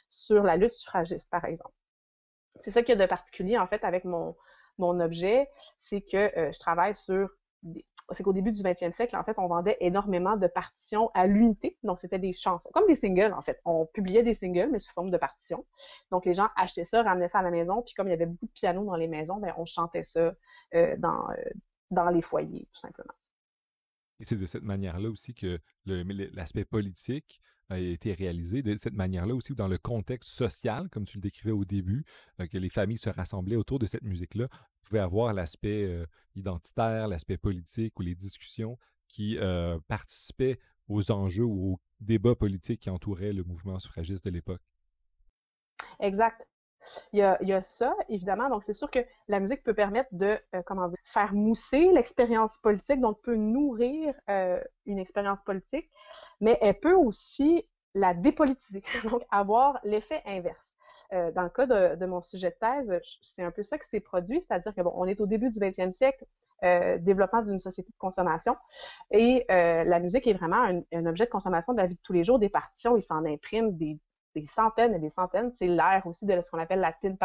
[0.09, 1.75] sur la lutte suffragiste, par exemple.
[2.57, 4.37] C'est ça qu'il y a de particulier, en fait, avec mon,
[4.81, 7.29] mon objet, c'est que euh, je travaille sur
[8.13, 11.79] c'est qu'au début du 20e siècle, en fait, on vendait énormément de partitions à l'unité.
[11.83, 13.61] Donc, c'était des chansons, comme des singles, en fait.
[13.65, 15.65] On publiait des singles, mais sous forme de partitions.
[16.11, 17.83] Donc, les gens achetaient ça, ramenaient ça à la maison.
[17.83, 20.35] Puis, comme il y avait beaucoup de pianos dans les maisons, ben, on chantait ça
[20.75, 21.37] euh, dans, euh,
[21.91, 23.15] dans les foyers, tout simplement.
[24.19, 27.41] Et c'est de cette manière-là aussi que l'aspect politique
[27.71, 31.53] a été réalisé, de cette manière-là aussi dans le contexte social, comme tu le décrivais
[31.53, 32.05] au début,
[32.39, 34.49] que les familles se rassemblaient autour de cette musique-là,
[34.83, 39.39] pouvait avoir l'aspect identitaire, l'aspect politique ou les discussions qui
[39.89, 44.63] participaient aux enjeux ou aux débats politiques qui entouraient le mouvement suffragiste de l'époque.
[46.01, 46.47] Exact.
[47.13, 48.49] Il y, a, ça, évidemment.
[48.49, 53.01] Donc, c'est sûr que la musique peut permettre de, euh, comment faire mousser l'expérience politique,
[53.01, 54.15] donc peut nourrir
[54.87, 55.91] une expérience politique,
[56.41, 60.77] mais elle peut aussi la dépolitiser, donc avoir l'effet inverse.
[61.13, 64.01] Euh, dans le cas de, mon sujet de thèse, c'est un peu ça qui s'est
[64.01, 66.25] produit, c'est-à-dire que bon, on est au début du 20e siècle,
[67.01, 68.57] développement d'une société de consommation.
[69.11, 72.23] Et la musique est vraiment un, objet de consommation de la vie de tous les
[72.23, 72.39] jours.
[72.39, 73.99] Des partitions, ils s'en impriment des
[74.47, 75.53] centaines et des centaines.
[75.55, 77.17] C'est l'ère aussi de ce qu'on appelle la tin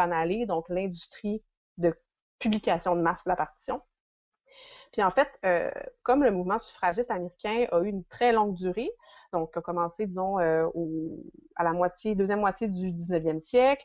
[0.46, 1.42] donc l'industrie
[1.78, 1.94] de
[2.38, 3.82] publication de masse de la partition.
[4.96, 5.70] Puis en fait, euh,
[6.02, 8.90] comme le mouvement suffragiste américain a eu une très longue durée,
[9.30, 10.66] donc a commencé, disons, euh,
[11.54, 11.74] à la
[12.14, 13.84] deuxième moitié du 19e siècle,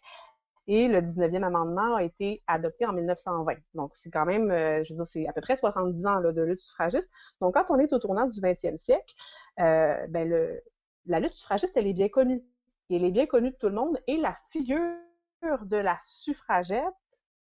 [0.68, 3.56] et le 19e amendement a été adopté en 1920.
[3.74, 6.42] Donc, c'est quand même, euh, je veux dire, c'est à peu près 70 ans de
[6.44, 7.10] lutte suffragiste.
[7.42, 9.14] Donc, quand on est au tournant du 20e siècle,
[9.58, 10.62] ben le,
[11.08, 12.42] la lutte suffragiste, elle est bien connue
[12.90, 14.00] elle est bien connue de tout le monde.
[14.08, 14.96] Et la figure
[15.42, 16.84] de la suffragette,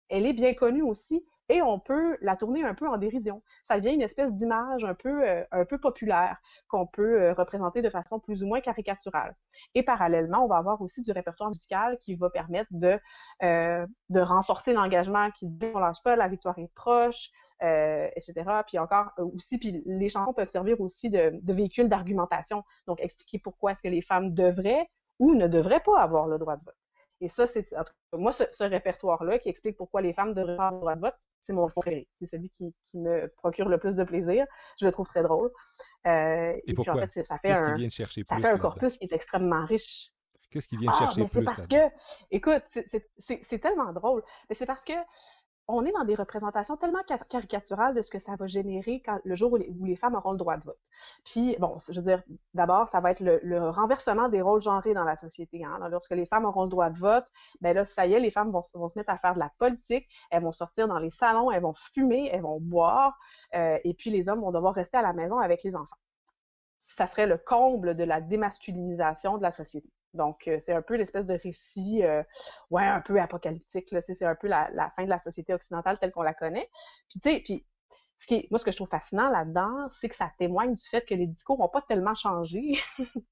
[0.08, 1.24] elle est bien connue aussi.
[1.50, 3.42] Et on peut la tourner un peu en dérision.
[3.64, 6.36] Ça devient une espèce d'image un peu, euh, un peu populaire
[6.68, 9.34] qu'on peut euh, représenter de façon plus ou moins caricaturale.
[9.74, 13.00] Et parallèlement, on va avoir aussi du répertoire musical qui va permettre de,
[13.42, 17.30] euh, de renforcer l'engagement, qui ne lâche pas, la victoire est proche,
[17.62, 18.62] etc.
[18.66, 22.62] Puis encore aussi, puis les chansons peuvent servir aussi de, de véhicule d'argumentation.
[22.86, 26.56] Donc expliquer pourquoi est-ce que les femmes devraient ou ne devraient pas avoir le droit
[26.56, 26.74] de vote.
[27.20, 27.68] Et ça, c'est
[28.12, 31.66] moi, ce, répertoire-là qui explique pourquoi les femmes devraient avoir droit de vote, c'est mon
[31.68, 32.08] préféré.
[32.16, 34.46] C'est celui qui, me procure le plus de plaisir.
[34.78, 35.50] Je le trouve très drôle.
[36.06, 36.94] Euh, et, pourquoi?
[36.94, 40.12] Puis, en fait, ça fait un, chercher ça fait un corpus qui est extrêmement riche.
[40.50, 41.38] Qu'est-ce qui vient ah, chercher mais plus?
[41.38, 41.94] C'est parce que,
[42.30, 42.62] écoute,
[43.40, 44.22] c'est tellement drôle.
[44.48, 44.94] Mais c'est parce que
[45.72, 49.52] on est dans des représentations tellement caricaturales de ce que ça va générer le jour
[49.52, 50.78] où les, femmes auront le droit de vote.
[51.24, 52.22] Puis, bon, je veux dire,
[52.54, 55.64] d'abord, ça va être le, renversement des rôles genrés dans la société.
[55.64, 55.78] Hein.
[55.90, 57.26] Lorsque les femmes auront le droit de vote,
[57.60, 60.08] ben là, ça y est, les femmes vont, se mettre à faire de la politique,
[60.30, 63.16] elles vont sortir dans les salons, elles vont fumer, elles vont boire,
[63.54, 65.96] euh, et puis les hommes vont devoir rester à la maison avec les enfants.
[66.84, 69.88] Ça serait le comble de la démasculinisation de la société.
[70.14, 72.22] Donc, euh, c'est un peu l'espèce de récit, euh,
[72.70, 73.90] ouais, un peu apocalyptique.
[73.92, 76.68] Là, c'est un peu la, fin de la société occidentale telle qu'on la connaît.
[77.08, 77.66] Puis, tu sais, puis,
[78.18, 81.06] ce qui moi, ce que je trouve fascinant là-dedans, c'est que ça témoigne du fait
[81.06, 82.78] que les discours n'ont pas tellement changé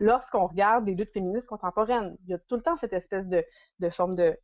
[0.00, 2.16] lorsqu'on regarde les luttes féministes contemporaines.
[2.24, 3.42] Il y a tout le temps cette espèce de,
[3.90, 4.38] forme de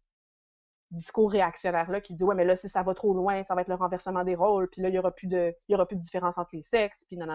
[0.90, 3.68] discours réactionnaire-là qui dit Ouais, mais là, si ça va trop loin, ça va être
[3.68, 5.96] le renversement des rôles, puis là, il n'y aura plus de il y aura plus
[5.96, 7.26] de différence entre les sexes, puis non.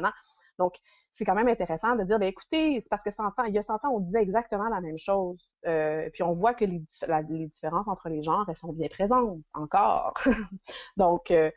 [0.60, 0.76] Donc,
[1.12, 3.58] c'est quand même intéressant de dire, ben écoutez, c'est parce que 100 ans, il y
[3.58, 5.52] a 100 ans, on disait exactement la même chose.
[5.66, 6.82] Euh, puis on voit que les,
[7.30, 10.14] les, différences entre les genres, elles sont bien présentes encore.
[10.98, 11.52] Donc, euh,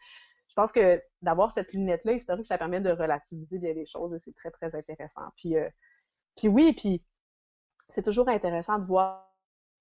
[0.48, 4.18] je pense que d'avoir cette lunette-là historique, ça permet de relativiser bien les choses et
[4.18, 5.22] c'est très, très intéressant.
[5.36, 5.68] Puis, euh,
[6.36, 7.02] puis oui, puis
[7.90, 9.27] c'est toujours intéressant de voir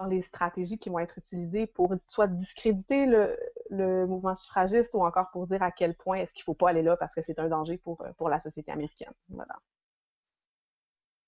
[0.06, 5.48] les stratégies qui vont être utilisées pour soit discréditer le, mouvement suffragiste ou encore pour
[5.48, 7.50] dire à quel point est-ce qu'il ne faut pas aller là parce que c'est un
[7.50, 9.14] danger pour, pour la société américaine.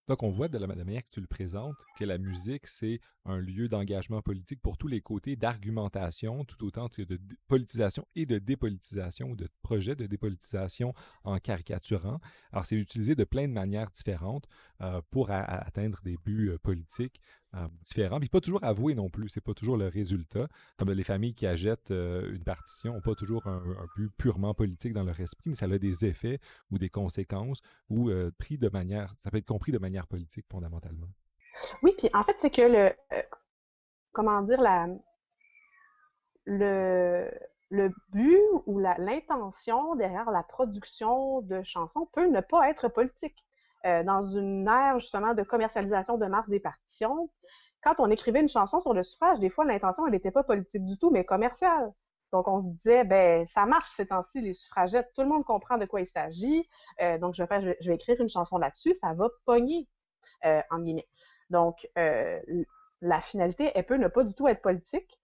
[0.10, 3.38] Donc, on voit de la manière que tu le présentes que la musique, c'est un
[3.38, 8.40] lieu d'engagement politique pour tous les côtés, d'argumentation, tout autant que de politisation et de
[8.40, 12.20] dépolitisation, ou de projet de dépolitisation en caricaturant.
[12.52, 14.48] Alors, c'est utilisé de plein de manières différentes
[14.82, 17.22] euh, pour atteindre des buts euh, politiques
[17.56, 18.20] euh, différents.
[18.20, 20.48] Puis pas toujours avoué non plus, c'est pas toujours le résultat.
[20.78, 23.60] Comme les familles qui achètent euh, une partition n'ont pas toujours un,
[23.96, 28.12] but purement politique dans leur esprit, mais ça a des effets ou des conséquences ou
[28.12, 31.08] euh, pris de manière, ça peut être compris de manière politique fondamentalement.
[31.82, 32.94] Oui, puis en fait, c'est que le,
[34.12, 34.88] comment dire, la,
[36.46, 37.32] le,
[37.72, 43.44] le but ou l'intention derrière la production de chansons peut ne pas être politique.
[43.84, 47.32] dans une ère justement de commercialisation de masse des partitions,
[47.82, 50.86] quand on écrivait une chanson sur le suffrage, des fois, l'intention, elle n'était pas politique
[50.86, 51.94] du tout, mais commerciale.
[52.32, 55.78] Donc, on se disait, ben, ça marche ces temps-ci, les suffragettes, tout le monde comprend
[55.78, 56.68] de quoi il s'agit,
[57.02, 59.88] euh, donc je vais, faire, je, vais écrire une chanson là-dessus, ça va pogner,
[60.46, 61.08] euh, en guillemets.
[61.50, 62.40] Donc, euh,
[63.02, 65.20] la finalité, elle peut ne pas du tout être politique,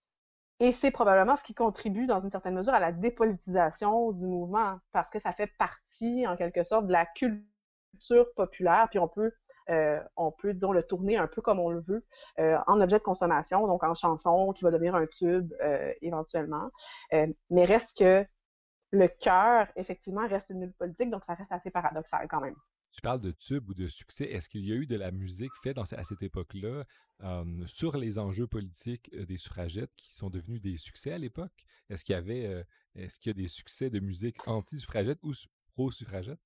[0.60, 4.78] Et c'est probablement ce qui contribue dans une certaine mesure à la dépolitisation du mouvement,
[4.92, 9.32] parce que ça fait partie, en quelque sorte, de la culture populaire, puis on peut,
[9.70, 12.04] euh, on peut, disons, le tourner un peu comme on le veut,
[12.38, 16.70] euh, en objet de consommation, donc en chanson qui va devenir un tube euh, éventuellement.
[17.12, 18.24] mais reste que
[18.92, 22.54] le cœur, effectivement, reste une politique, donc ça reste assez paradoxal quand même.
[22.92, 24.24] Tu parles de tube ou de succès.
[24.24, 26.84] Est-ce qu'il y a eu de la musique faite à cette époque-là
[27.66, 31.66] sur les enjeux politiques des suffragettes qui sont devenus des succès à l'époque?
[31.90, 35.32] Est-ce qu'il y avait est-ce qu'il y a des succès de musique anti-suffragette ou
[35.74, 36.40] pro-suffragette?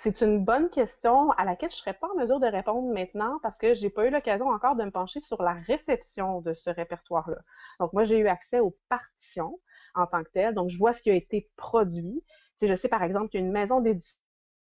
[0.00, 3.38] C'est une bonne question à laquelle je ne serais pas en mesure de répondre maintenant
[3.42, 6.70] parce que j'ai pas eu l'occasion encore de me pencher sur la réception de ce
[6.70, 7.38] répertoire-là.
[7.80, 9.58] Donc moi, j'ai eu accès aux partitions
[9.94, 10.54] en tant que telles.
[10.54, 12.24] Donc je vois ce qui a été produit.
[12.58, 14.18] Tu je sais par exemple qu'il y a une maison d'édition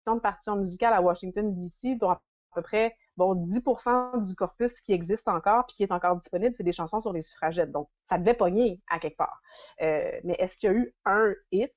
[0.07, 2.23] de partitions musicales à Washington, D.C., dont à
[2.55, 6.65] peu près bon 10% du corpus qui existe encore puis qui est encore disponible, c'est
[6.65, 7.71] des chansons sur les suffragettes.
[7.71, 9.41] Donc, ça devait pogner à quelque part.
[9.83, 11.73] Euh, mais est-ce qu'il y a eu un hit?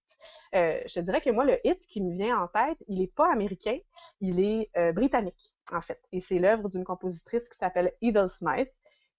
[0.55, 3.31] Euh, je dirais que moi, le hit qui me vient en tête, il est pas
[3.31, 3.77] américain,
[4.21, 5.99] il est euh, britannique, en fait.
[6.11, 8.71] Et c'est l'œuvre d'une compositrice qui s'appelle Edel Smythe,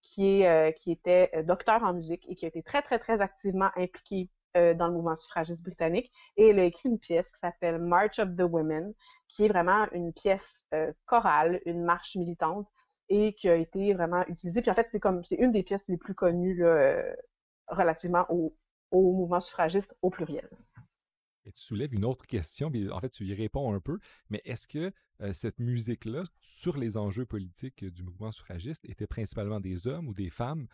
[0.02, 3.70] qui, est, qui était docteur en musique et qui a été très, très, très activement
[3.76, 6.10] impliquée euh, dans le mouvement suffragiste britannique.
[6.36, 8.94] Et elle a écrit une pièce qui s'appelle March of the Women,
[9.28, 12.66] qui est vraiment une pièce euh, chorale, une marche militante,
[13.08, 14.62] et qui a été vraiment utilisée.
[14.62, 17.02] Puis en fait, c'est comme c'est une des pièces les plus connues euh,
[17.68, 18.54] relativement au,
[18.90, 20.48] au mouvement suffragiste au pluriel.
[21.54, 23.98] Tu soulèves une autre question, puis en fait, tu y réponds un peu,
[24.30, 24.92] mais est-ce que
[25.32, 30.30] cette musique-là, sur les enjeux politiques du mouvement suffragiste, était principalement des hommes ou des
[30.30, 30.66] femmes?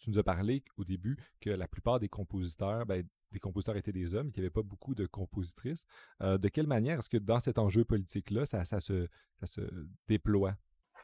[0.00, 3.92] tu nous as parlé au début que la plupart des compositeurs, ben, des compositeurs étaient
[3.92, 5.84] des hommes, qu'il n'y avait pas beaucoup de compositrices.
[6.20, 9.08] de quelle manière est-ce que dans cet enjeu politique-là, ça se
[10.08, 10.56] déploie?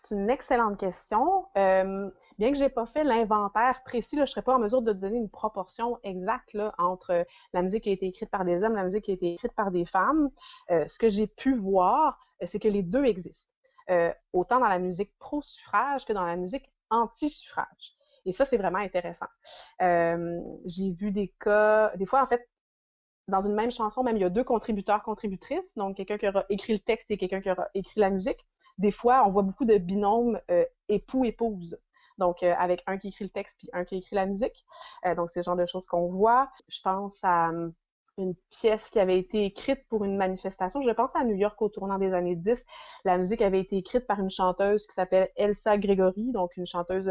[0.03, 1.47] C'est une excellente question.
[1.59, 4.93] Euh, bien que j'ai pas fait l'inventaire précis, là, je serais pas en mesure de
[4.93, 8.85] donner une proportion exacte entre la musique qui a été écrite par des hommes, la
[8.85, 10.31] musique qui a été écrite par des femmes.
[10.71, 13.53] Euh, ce que j'ai pu voir, euh, c'est que les deux existent,
[14.33, 17.97] autant dans la musique pro-suffrage que dans la musique anti-suffrage.
[18.25, 19.27] Et ça, c'est vraiment intéressant.
[19.81, 22.49] J'ai vu des cas, des fois, en fait,
[23.29, 26.45] dans une même chanson, même il y a deux contributeurs, contributrices, donc quelqu'un qui aura
[26.51, 28.47] écrit le texte et quelqu'un qui aura écrit la musique
[28.81, 31.79] des fois, on voit beaucoup de binômes euh, époux-épouse.
[32.19, 34.65] Donc, euh, avec un qui écrit le texte puis un qui écrit la musique.
[35.07, 36.51] Euh, donc, c'est le genre de choses qu'on voit.
[36.69, 37.75] Je pense à hum,
[38.19, 40.83] une pièce qui avait été écrite pour une manifestation.
[40.83, 42.65] Je pense à New York au tournant des années 10.
[43.05, 47.11] La musique avait été écrite par une chanteuse qui s'appelle Elsa Gregory, donc une chanteuse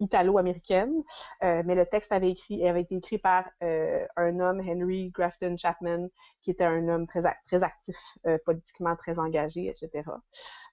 [0.00, 1.02] italo-américaine,
[1.44, 5.56] euh, mais le texte avait, écrit, avait été écrit par euh, un homme, Henry Grafton
[5.56, 6.08] Chapman,
[6.42, 10.10] qui était un homme très, très actif, euh, politiquement très engagé, etc.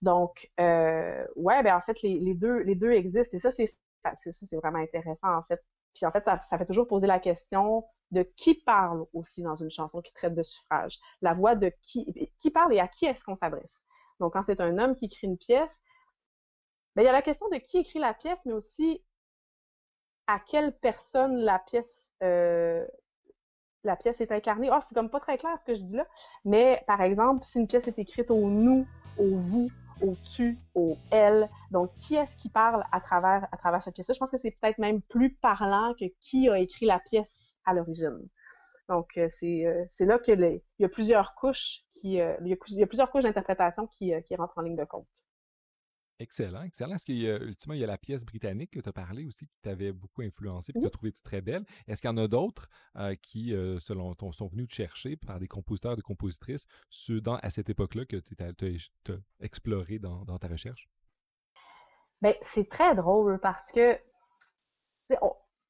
[0.01, 3.75] Donc, ouais, ben en fait, les, les, deux, les deux existent, et ça, c'est
[4.15, 5.61] ça, c'est vraiment intéressant, en fait.
[5.93, 9.55] Puis en fait, ça, ça fait toujours poser la question de qui parle aussi dans
[9.55, 10.99] une chanson qui traite de suffrage?
[11.21, 13.83] La voix de qui, qui parle et à qui est-ce qu'on s'adresse?
[14.19, 15.81] Donc, quand c'est un homme qui écrit une pièce,
[16.95, 19.03] ben, il y a la question de qui écrit la pièce, mais aussi
[20.27, 22.85] à quelle personne la pièce euh,
[23.83, 24.69] la pièce est incarnée.
[24.71, 26.05] Oh, c'est comme pas très clair ce que je dis là.
[26.45, 28.85] Mais par exemple, si une pièce est écrite au nous,
[29.17, 33.81] au vous, au tu, au elle, donc qui est-ce qui parle à travers à travers
[33.81, 34.13] cette pièce-là?
[34.13, 37.73] Je pense que c'est peut-être même plus parlant que qui a écrit la pièce à
[37.73, 38.19] l'origine.
[38.89, 42.37] Donc euh, c'est euh, c'est là que les, il y a plusieurs couches qui a,
[42.41, 45.07] il, y a, plusieurs couches d'interprétation qui qui rentrent en ligne de compte.
[46.19, 46.95] Excellent, excellent.
[46.95, 49.25] Est-ce qu'il y a, ultimement, il y a la pièce britannique que tu as parlé
[49.25, 51.63] aussi, qui t'avait beaucoup influencé, et que tu as trouvé très belle.
[51.87, 55.15] Est-ce qu'il y en a d'autres euh, qui, euh, selon toi, sont venus te chercher
[55.15, 60.25] par des compositeurs, des compositrices, ceux dans, à cette époque-là que tu as, exploré dans,
[60.39, 60.89] ta recherche?
[62.21, 63.95] Bien, c'est très drôle parce que,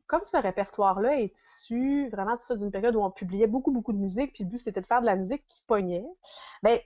[0.06, 4.32] comme ce répertoire-là est issu vraiment d'une période où on publiait beaucoup, beaucoup de musique,
[4.32, 6.06] puis le but c'était de faire de la musique qui pognait,
[6.64, 6.80] bien,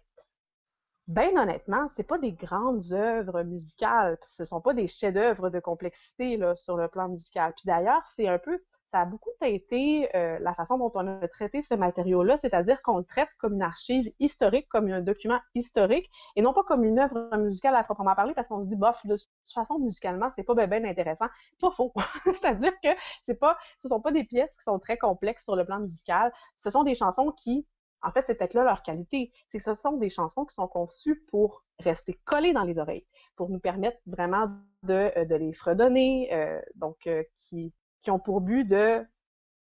[1.12, 5.60] ben honnêtement, c'est pas des grandes œuvres musicales, pis ce sont pas des chefs-d'œuvre de
[5.60, 7.54] complexité là sur le plan musical.
[7.56, 11.28] Puis d'ailleurs, c'est un peu ça a beaucoup été euh, la façon dont on a
[11.30, 16.10] traité ce matériau-là, c'est-à-dire qu'on le traite comme une archive historique, comme un document historique,
[16.36, 19.06] et non pas comme une œuvre musicale à proprement parler, parce qu'on se dit, bof,
[19.06, 21.28] de toute façon, musicalement, c'est pas bien intéressant.
[21.62, 21.94] Pas faux.
[22.26, 22.90] c'est-à-dire que
[23.24, 26.34] c'est pas, ce sont pas des pièces qui sont très complexes sur le plan musical.
[26.58, 27.66] Ce sont des chansons qui
[28.04, 29.32] en fait, c'est peut-être là leur qualité.
[29.50, 33.06] C'est que ce sont des chansons qui sont conçues pour rester collées dans les oreilles,
[33.36, 34.50] pour nous permettre vraiment
[34.84, 37.74] de, euh, les fredonner, euh, donc euh, qui,
[38.08, 39.06] ont pour but de,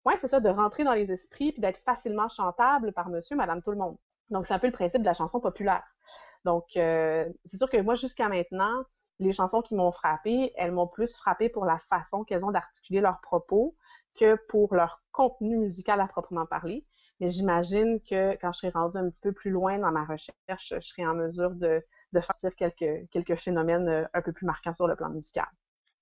[0.06, 3.62] ouais, c'est ça, de rentrer dans les esprits puis d'être facilement chantable par monsieur, madame,
[3.62, 3.98] tout le monde.
[4.30, 5.84] Donc, c'est un peu le principe de la chanson populaire.
[6.46, 8.84] Donc, c'est sûr que moi, jusqu'à maintenant,
[9.20, 13.02] les chansons qui m'ont frappé, elles m'ont plus frappé pour la façon qu'elles ont d'articuler
[13.02, 13.76] leurs propos
[14.16, 16.86] que pour leur contenu musical à proprement parler.
[17.20, 20.34] Mais j'imagine que quand je serai rendue un petit peu plus loin dans ma recherche,
[20.76, 24.74] je serai en mesure de, de faire quelques, quelques phénomènes euh, un peu plus marquants
[24.74, 25.46] sur le plan musical.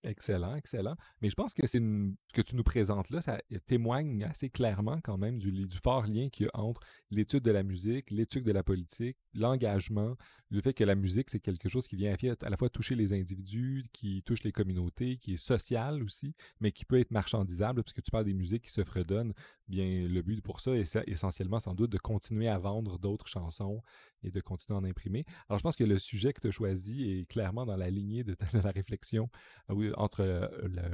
[0.06, 0.96] Excellent, excellent.
[1.22, 5.00] Mais je pense que c'est ce que tu nous présentes là, ça témoigne assez clairement
[5.04, 8.52] quand même du, fort lien qu'il y a entre l'étude de la musique, l'étude de
[8.52, 10.16] la politique, l'engagement,
[10.52, 13.14] le fait que la musique, c'est quelque chose qui vient à la fois toucher les
[13.14, 17.94] individus, qui touche les communautés, qui est social aussi, mais qui peut être marchandisable, parce
[17.94, 19.34] que tu parles des musiques qui se fredonnent.
[19.68, 23.82] Bien, le but pour ça est essentiellement sans doute de continuer à vendre d'autres chansons
[24.24, 25.26] et de continuer à en imprimer.
[25.50, 28.24] Alors, je pense que le sujet que tu as choisi est clairement dans la lignée
[28.24, 29.30] de, la réflexion
[29.72, 30.48] euh, entre euh,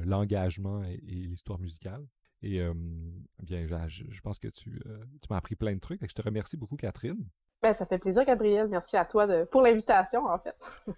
[0.04, 2.06] l'engagement et, l'histoire musicale.
[2.44, 2.60] Et
[3.40, 6.00] bien, je, pense que tu, euh, tu m'as appris plein de trucs.
[6.04, 7.24] je te remercie beaucoup, Catherine.
[7.62, 8.66] Ben, ça fait plaisir, Gabriel.
[8.66, 10.56] Merci à toi pour l'invitation, en fait.